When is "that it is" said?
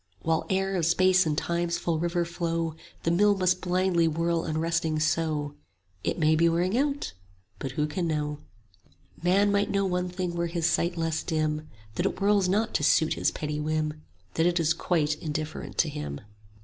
14.33-14.73